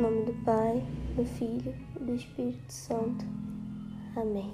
Em 0.00 0.02
nome 0.02 0.22
do 0.22 0.32
Pai, 0.46 0.82
do 1.14 1.26
Filho 1.26 1.74
e 1.94 2.02
do 2.02 2.14
Espírito 2.14 2.72
Santo. 2.72 3.22
Amém. 4.16 4.50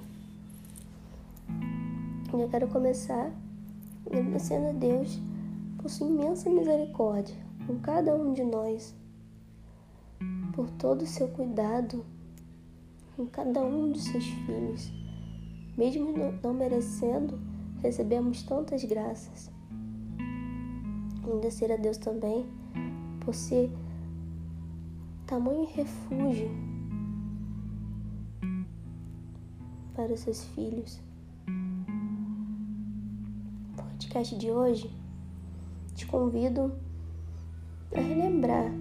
Eu 2.33 2.49
quero 2.49 2.67
começar 2.67 3.31
agradecendo 4.05 4.67
a 4.67 4.71
Deus 4.73 5.17
por 5.77 5.89
sua 5.89 6.09
imensa 6.09 6.49
misericórdia 6.49 7.37
com 7.65 7.79
cada 7.79 8.13
um 8.13 8.33
de 8.33 8.43
nós, 8.43 8.93
por 10.53 10.69
todo 10.71 11.03
o 11.03 11.07
seu 11.07 11.29
cuidado 11.29 12.05
com 13.15 13.25
cada 13.25 13.61
um 13.61 13.89
de 13.89 14.01
seus 14.01 14.25
filhos. 14.25 14.91
Mesmo 15.77 16.13
não 16.43 16.53
merecendo, 16.53 17.39
recebemos 17.81 18.43
tantas 18.43 18.83
graças. 18.83 19.49
Agradecer 21.23 21.71
a 21.71 21.77
Deus 21.77 21.97
também 21.97 22.45
por 23.23 23.33
ser 23.33 23.71
tamanho 25.27 25.67
refúgio 25.75 26.49
para 29.93 30.13
os 30.13 30.21
seus 30.21 30.45
filhos. 30.45 31.01
No 33.75 33.83
podcast 33.83 34.37
de 34.37 34.49
hoje, 34.49 34.89
te 35.93 36.05
convido 36.07 36.71
a 37.93 37.99
relembrar 37.99 38.71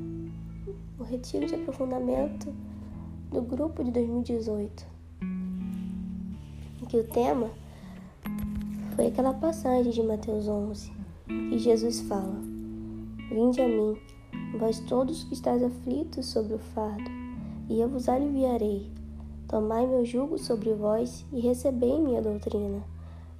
o 1.01 1.03
retiro 1.03 1.47
de 1.47 1.57
aprofundamento 1.57 2.55
do 3.33 3.43
grupo 3.43 3.83
de 3.83 3.91
2018, 3.91 4.87
em 6.81 6.85
que 6.87 6.97
o 6.97 7.05
tema 7.09 7.51
foi 8.95 9.09
aquela 9.09 9.35
passagem 9.35 9.91
de 9.91 10.03
Mateus 10.05 10.47
11, 10.47 10.93
que 11.27 11.59
Jesus 11.59 12.03
fala: 12.03 12.41
Vinde 13.33 13.61
a 13.61 13.67
mim 13.67 13.97
Vós 14.59 14.81
todos 14.81 15.25
que 15.25 15.35
estáis 15.35 15.63
aflitos 15.63 16.27
sobre 16.27 16.55
o 16.55 16.59
fardo, 16.59 17.11
e 17.69 17.79
eu 17.79 17.89
vos 17.89 18.09
aliviarei. 18.09 18.91
Tomai 19.47 19.87
meu 19.87 20.05
jugo 20.05 20.39
sobre 20.39 20.73
vós 20.73 21.27
e 21.33 21.41
recebei 21.41 22.01
minha 22.01 22.23
doutrina, 22.23 22.83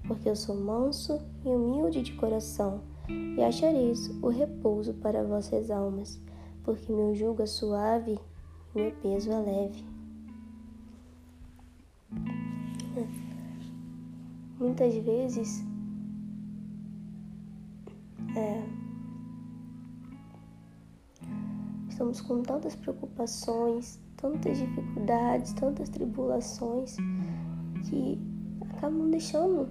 porque 0.07 0.29
eu 0.29 0.37
sou 0.37 0.55
manso 0.55 1.19
e 1.45 1.49
humilde 1.49 2.03
de 2.03 2.13
coração, 2.13 2.81
e 3.09 3.43
achareis 3.43 4.09
o 4.23 4.29
repouso 4.29 4.93
para 4.95 5.25
vossas 5.25 5.71
almas, 5.71 6.21
porque 6.63 6.93
meu 6.93 7.15
jugo 7.15 7.43
é 7.43 7.47
suave 7.47 8.21
e 8.75 8.79
meu 8.79 8.93
peso 9.03 9.33
é 9.33 9.41
leve. 9.41 9.85
Muitas 14.59 14.95
vezes 14.95 15.65
é, 18.37 18.76
Estamos 21.97 22.21
com 22.21 22.43
tantas 22.43 22.77
preocupações, 22.77 23.99
tantas 24.19 24.59
dificuldades, 24.59 25.55
tantas 25.55 25.89
tribulações 25.89 26.95
que 27.89 28.21
acabam 28.69 29.09
deixando 29.09 29.71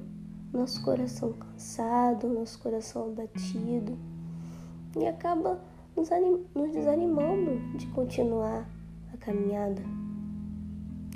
nosso 0.52 0.84
coração 0.84 1.34
cansado, 1.34 2.28
nosso 2.28 2.58
coração 2.58 3.12
abatido 3.12 3.96
e 4.98 5.06
acaba 5.06 5.62
nos, 5.96 6.10
nos 6.56 6.72
desanimando 6.72 7.78
de 7.78 7.86
continuar 7.90 8.68
a 9.14 9.18
caminhada. 9.18 9.84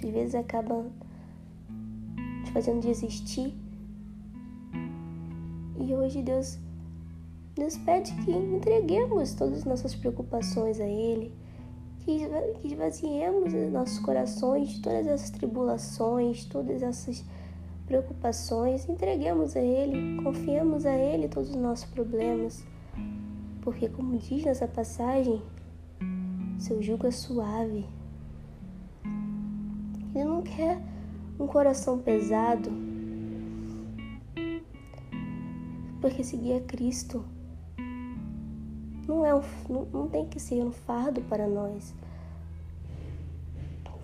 Às 0.03 0.09
vezes 0.11 0.35
acaba 0.35 0.85
te 2.45 2.51
fazendo 2.51 2.81
desistir. 2.81 3.57
E 5.75 5.91
hoje 5.91 6.21
Deus 6.21 6.59
Deus 7.59 7.77
pede 7.77 8.13
que 8.23 8.31
entreguemos 8.31 9.33
todas 9.33 9.59
as 9.59 9.65
nossas 9.65 9.93
preocupações 9.93 10.79
a 10.79 10.87
Ele, 10.87 11.33
que 11.99 12.25
esvaziemos 12.63 13.53
nossos 13.71 13.99
corações 13.99 14.69
de 14.69 14.81
todas 14.81 15.05
essas 15.05 15.29
tribulações, 15.29 16.45
todas 16.45 16.81
essas 16.81 17.23
preocupações, 17.85 18.87
entreguemos 18.87 19.57
a 19.57 19.59
Ele, 19.59 20.21
confiemos 20.23 20.85
a 20.85 20.95
Ele 20.95 21.27
todos 21.27 21.49
os 21.49 21.55
nossos 21.57 21.85
problemas, 21.85 22.63
porque, 23.61 23.89
como 23.89 24.17
diz 24.17 24.45
nessa 24.45 24.67
passagem, 24.67 25.41
seu 26.57 26.81
jugo 26.81 27.07
é 27.07 27.11
suave. 27.11 27.85
Ele 30.15 30.23
não 30.23 30.41
quer 30.41 30.81
um 31.37 31.45
coração 31.45 31.99
pesado, 31.99 32.71
porque 35.99 36.23
seguir 36.23 36.53
a 36.53 36.61
Cristo 36.61 37.23
não, 39.09 39.25
é 39.25 39.33
um, 39.33 39.41
não, 39.67 39.85
não 39.85 40.07
tem 40.07 40.27
que 40.27 40.39
ser 40.39 40.63
um 40.63 40.71
fardo 40.71 41.19
para 41.21 41.47
nós. 41.47 41.93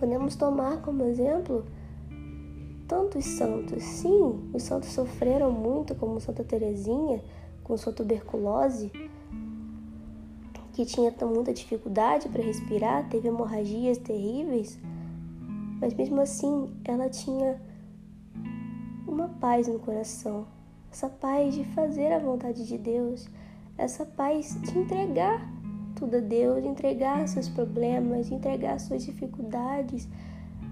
Podemos 0.00 0.34
tomar 0.34 0.82
como 0.82 1.04
exemplo 1.04 1.64
tantos 2.88 3.24
santos. 3.24 3.82
Sim, 3.82 4.50
os 4.52 4.64
santos 4.64 4.90
sofreram 4.90 5.52
muito, 5.52 5.94
como 5.94 6.20
Santa 6.20 6.42
Teresinha, 6.42 7.22
com 7.62 7.76
sua 7.76 7.92
tuberculose, 7.92 8.90
que 10.72 10.84
tinha 10.84 11.14
muita 11.22 11.54
dificuldade 11.54 12.28
para 12.28 12.42
respirar, 12.42 13.08
teve 13.08 13.28
hemorragias 13.28 13.96
terríveis, 13.98 14.78
mas 15.80 15.94
mesmo 15.94 16.20
assim 16.20 16.68
ela 16.84 17.08
tinha 17.08 17.58
uma 19.06 19.28
paz 19.28 19.68
no 19.68 19.78
coração, 19.78 20.46
essa 20.92 21.08
paz 21.08 21.54
de 21.54 21.64
fazer 21.64 22.12
a 22.12 22.18
vontade 22.18 22.66
de 22.66 22.76
Deus, 22.76 23.26
essa 23.78 24.04
paz 24.04 24.58
de 24.62 24.78
entregar 24.78 25.46
tudo 25.94 26.16
a 26.16 26.20
Deus, 26.20 26.62
de 26.62 26.68
entregar 26.68 27.26
seus 27.26 27.48
problemas, 27.48 28.30
entregar 28.30 28.78
suas 28.78 29.04
dificuldades, 29.04 30.08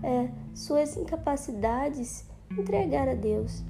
é, 0.02 0.28
suas 0.54 0.96
incapacidades, 0.96 2.26
entregar 2.50 3.08
a 3.08 3.14
Deus. 3.14 3.64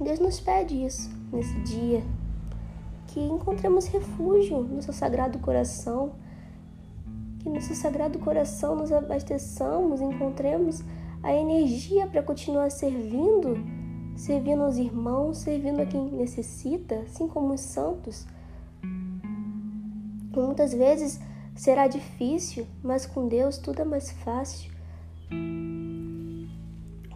Deus 0.00 0.18
nos 0.18 0.40
pede 0.40 0.82
isso 0.84 1.10
nesse 1.30 1.54
dia, 1.60 2.02
que 3.08 3.20
encontremos 3.20 3.86
refúgio 3.86 4.62
no 4.62 4.80
seu 4.80 4.94
sagrado 4.94 5.38
coração, 5.40 6.12
que 7.40 7.48
no 7.48 7.60
seu 7.60 7.74
sagrado 7.74 8.18
coração 8.18 8.76
nos 8.76 8.92
abasteçamos, 8.92 10.00
encontremos 10.00 10.82
a 11.22 11.34
energia 11.34 12.06
para 12.06 12.22
continuar 12.22 12.70
servindo 12.70 13.58
servindo 14.20 14.64
aos 14.64 14.76
irmãos, 14.76 15.38
servindo 15.38 15.80
a 15.80 15.86
quem 15.86 16.12
necessita, 16.12 16.94
assim 16.96 17.26
como 17.26 17.54
os 17.54 17.60
santos. 17.62 18.26
Muitas 20.36 20.74
vezes 20.74 21.18
será 21.54 21.88
difícil, 21.88 22.66
mas 22.82 23.06
com 23.06 23.26
Deus 23.26 23.56
tudo 23.56 23.80
é 23.80 23.84
mais 23.84 24.10
fácil. 24.10 24.70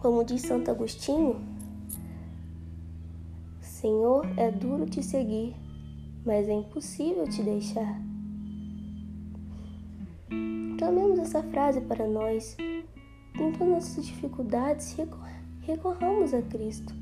Como 0.01 0.23
diz 0.23 0.41
Santo 0.41 0.71
Agostinho, 0.71 1.39
Senhor, 3.61 4.25
é 4.35 4.49
duro 4.49 4.87
te 4.87 5.03
seguir, 5.03 5.55
mas 6.25 6.49
é 6.49 6.53
impossível 6.53 7.29
te 7.29 7.43
deixar. 7.43 8.01
Tomemos 10.79 11.19
essa 11.19 11.43
frase 11.43 11.81
para 11.81 12.07
nós. 12.07 12.57
Em 12.59 13.51
todas 13.51 13.61
as 13.61 13.67
nossas 13.67 14.05
dificuldades, 14.07 14.95
recorramos 15.65 16.33
a 16.33 16.41
Cristo. 16.41 16.93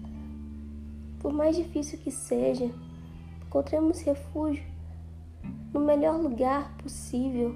Por 1.19 1.33
mais 1.33 1.55
difícil 1.55 1.99
que 1.99 2.11
seja, 2.11 2.69
encontremos 3.45 4.01
refúgio 4.01 4.63
no 5.73 5.79
melhor 5.79 6.19
lugar 6.19 6.75
possível. 6.77 7.55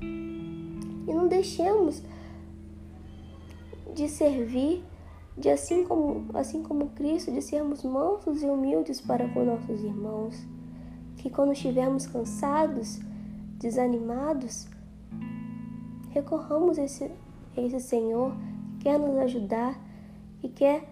E 0.00 1.12
não 1.12 1.28
deixemos 1.28 2.02
de 3.94 4.08
servir, 4.08 4.82
de 5.36 5.50
assim 5.50 5.84
como, 5.84 6.26
assim 6.34 6.62
como 6.62 6.90
Cristo, 6.90 7.30
de 7.30 7.42
sermos 7.42 7.82
mansos 7.82 8.42
e 8.42 8.46
humildes 8.46 9.00
para 9.00 9.28
com 9.28 9.44
nossos 9.44 9.82
irmãos. 9.82 10.36
Que 11.16 11.30
quando 11.30 11.52
estivermos 11.52 12.06
cansados, 12.06 13.00
desanimados, 13.58 14.66
recorramos 16.10 16.78
a 16.78 16.84
esse, 16.84 17.04
a 17.56 17.60
esse 17.60 17.80
Senhor 17.80 18.32
que 18.78 18.84
quer 18.84 18.98
nos 18.98 19.16
ajudar 19.18 19.85
e 20.42 20.48
quer 20.48 20.88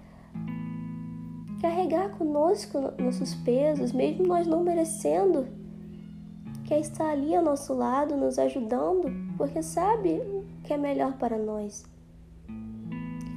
carregar 1.61 2.11
conosco 2.11 2.79
nossos 2.99 3.35
pesos, 3.35 3.93
mesmo 3.93 4.27
nós 4.27 4.47
não 4.47 4.63
merecendo. 4.63 5.47
quer 6.65 6.79
estar 6.81 7.11
ali 7.11 7.35
ao 7.35 7.43
nosso 7.43 7.75
lado, 7.75 8.17
nos 8.17 8.39
ajudando, 8.39 9.11
porque 9.37 9.63
sabe 9.63 10.15
o 10.15 10.45
que 10.63 10.73
é 10.73 10.77
melhor 10.77 11.15
para 11.15 11.39
nós. 11.39 11.85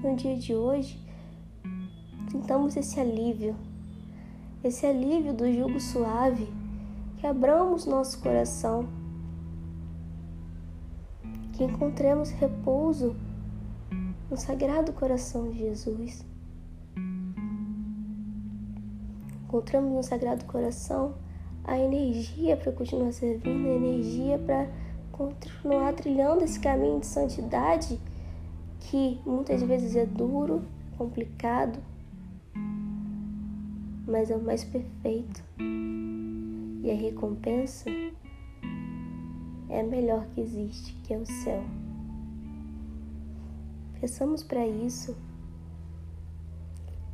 No 0.01 0.15
dia 0.15 0.37
de 0.37 0.55
hoje, 0.55 0.99
sintamos 2.31 2.75
esse 2.77 2.99
alívio, 2.99 3.55
esse 4.63 4.85
alívio 4.85 5.33
do 5.33 5.51
jugo 5.51 5.79
suave, 5.79 6.47
que 7.17 7.27
abramos 7.27 7.85
nosso 7.85 8.21
coração, 8.21 8.87
que 11.53 11.63
encontremos 11.63 12.29
repouso 12.29 13.15
no 14.29 14.35
Sagrado 14.35 14.91
Coração 14.91 15.49
de 15.49 15.59
Jesus. 15.59 16.25
Encontramos 19.45 19.93
no 19.93 20.03
Sagrado 20.03 20.43
Coração 20.45 21.15
a 21.63 21.79
energia 21.79 22.57
para 22.57 22.71
continuar 22.73 23.13
servindo, 23.13 23.67
a 23.69 23.75
energia 23.75 24.37
para 24.37 24.69
continuar 25.11 25.93
trilhando 25.93 26.43
esse 26.43 26.59
caminho 26.59 26.99
de 26.99 27.05
santidade 27.05 27.99
que 28.79 29.19
muitas 29.25 29.63
vezes 29.63 29.95
é 29.95 30.05
duro, 30.05 30.63
complicado, 30.97 31.79
mas 34.05 34.29
é 34.29 34.35
o 34.35 34.41
mais 34.41 34.63
perfeito. 34.63 35.41
E 36.83 36.91
a 36.91 36.95
recompensa 36.95 37.89
é 39.69 39.79
a 39.79 39.83
melhor 39.83 40.25
que 40.27 40.41
existe, 40.41 40.93
que 41.03 41.13
é 41.13 41.17
o 41.17 41.25
céu. 41.25 41.63
Peçamos 43.99 44.43
para 44.43 44.65
isso 44.67 45.15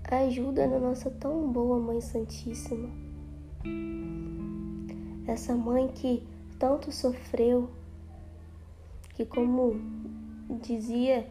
a 0.03 0.17
ajuda 0.17 0.67
da 0.67 0.79
nossa 0.79 1.09
tão 1.09 1.49
boa 1.49 1.79
Mãe 1.79 2.01
Santíssima. 2.01 2.89
Essa 5.25 5.55
mãe 5.55 5.87
que 5.87 6.27
tanto 6.59 6.91
sofreu, 6.91 7.69
que, 9.15 9.25
como 9.25 9.79
dizia 10.61 11.25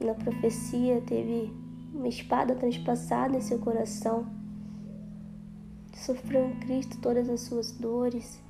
na 0.00 0.14
profecia, 0.14 1.02
teve 1.02 1.52
uma 1.94 2.08
espada 2.08 2.54
transpassada 2.54 3.36
em 3.36 3.40
seu 3.40 3.58
coração, 3.58 4.26
sofreu 5.94 6.48
em 6.48 6.58
Cristo 6.60 6.98
todas 7.02 7.28
as 7.28 7.42
suas 7.42 7.70
dores, 7.72 8.40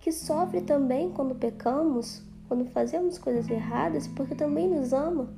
que 0.00 0.10
sofre 0.10 0.62
também 0.62 1.12
quando 1.12 1.34
pecamos, 1.34 2.22
quando 2.48 2.64
fazemos 2.70 3.18
coisas 3.18 3.48
erradas, 3.48 4.08
porque 4.08 4.34
também 4.34 4.68
nos 4.68 4.92
ama. 4.92 5.28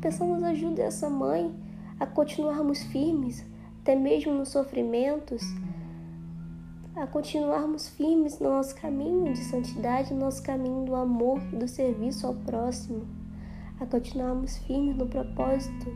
Peçamos 0.00 0.42
ajuda 0.42 0.82
essa 0.82 1.10
mãe 1.10 1.52
a 1.98 2.06
continuarmos 2.06 2.82
firmes, 2.84 3.44
até 3.80 3.96
mesmo 3.96 4.32
nos 4.32 4.50
sofrimentos, 4.50 5.42
a 6.94 7.06
continuarmos 7.06 7.88
firmes 7.88 8.38
no 8.38 8.50
nosso 8.50 8.74
caminho 8.76 9.32
de 9.32 9.42
santidade, 9.44 10.14
no 10.14 10.20
nosso 10.20 10.42
caminho 10.42 10.84
do 10.84 10.94
amor 10.94 11.40
do 11.40 11.66
serviço 11.66 12.26
ao 12.26 12.34
próximo, 12.34 13.06
a 13.80 13.86
continuarmos 13.86 14.58
firmes 14.58 14.96
no 14.96 15.06
propósito 15.06 15.86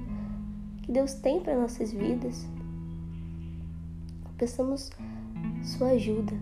que 0.83 0.91
Deus 0.91 1.15
tem 1.15 1.41
para 1.41 1.61
nossas 1.61 1.93
vidas. 1.93 2.47
Peçamos 4.37 4.91
sua 5.63 5.89
ajuda 5.89 6.35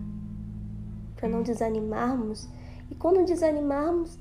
para 1.14 1.29
não 1.29 1.43
desanimarmos 1.43 2.49
e 2.90 2.94
quando 2.94 3.25
desanimarmos, 3.25 4.19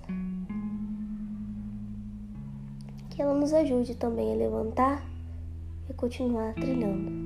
que 3.10 3.22
ela 3.22 3.34
nos 3.34 3.54
ajude 3.54 3.96
também 3.96 4.34
a 4.34 4.36
levantar 4.36 5.06
e 5.90 5.94
continuar 5.94 6.54
trilhando 6.56 7.24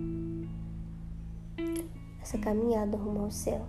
essa 2.22 2.38
caminhada 2.38 2.98
rumo 2.98 3.22
ao 3.22 3.32
céu. 3.32 3.66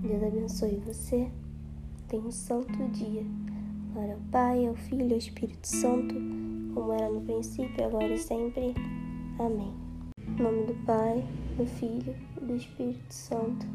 Deus 0.00 0.22
abençoe 0.22 0.82
você. 0.86 1.28
Tenha 2.06 2.22
um 2.22 2.30
santo 2.30 2.72
dia. 2.90 3.24
Glória 3.92 4.14
ao 4.14 4.20
Pai, 4.30 4.66
ao 4.66 4.74
Filho 4.74 5.08
e 5.08 5.12
ao 5.12 5.18
Espírito 5.18 5.66
Santo, 5.66 6.14
como 6.74 6.92
era 6.92 7.08
no 7.10 7.20
princípio, 7.22 7.84
agora 7.84 8.12
e 8.12 8.18
sempre. 8.18 8.74
Amém. 9.38 9.74
Em 10.20 10.42
nome 10.42 10.66
do 10.66 10.74
Pai, 10.84 11.24
do 11.56 11.66
Filho 11.66 12.14
e 12.36 12.44
do 12.44 12.54
Espírito 12.54 13.12
Santo. 13.12 13.66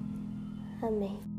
Amém. 0.82 1.39